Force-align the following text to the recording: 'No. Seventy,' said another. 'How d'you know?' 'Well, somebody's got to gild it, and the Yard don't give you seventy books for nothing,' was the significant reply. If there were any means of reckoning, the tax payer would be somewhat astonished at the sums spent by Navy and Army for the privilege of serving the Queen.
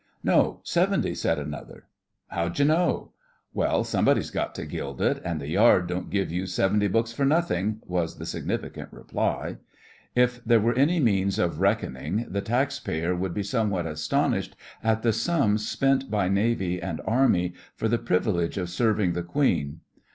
'No. 0.23 0.61
Seventy,' 0.63 1.13
said 1.13 1.37
another. 1.37 1.85
'How 2.29 2.49
d'you 2.49 2.65
know?' 2.65 3.11
'Well, 3.53 3.83
somebody's 3.83 4.31
got 4.31 4.55
to 4.55 4.65
gild 4.65 4.99
it, 4.99 5.21
and 5.23 5.39
the 5.39 5.49
Yard 5.49 5.85
don't 5.85 6.09
give 6.09 6.31
you 6.31 6.47
seventy 6.47 6.87
books 6.87 7.13
for 7.13 7.23
nothing,' 7.23 7.81
was 7.85 8.17
the 8.17 8.25
significant 8.25 8.91
reply. 8.91 9.57
If 10.15 10.43
there 10.43 10.59
were 10.59 10.73
any 10.73 10.99
means 10.99 11.37
of 11.37 11.59
reckoning, 11.61 12.25
the 12.27 12.41
tax 12.41 12.79
payer 12.79 13.15
would 13.15 13.35
be 13.35 13.43
somewhat 13.43 13.85
astonished 13.85 14.55
at 14.83 15.03
the 15.03 15.13
sums 15.13 15.69
spent 15.69 16.09
by 16.09 16.27
Navy 16.29 16.81
and 16.81 16.99
Army 17.05 17.53
for 17.75 17.87
the 17.87 17.99
privilege 17.99 18.57
of 18.57 18.71
serving 18.71 19.13
the 19.13 19.21
Queen. 19.21 19.81